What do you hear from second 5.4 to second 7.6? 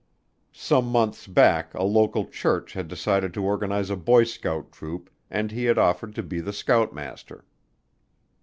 he had offered to be the scoutmaster.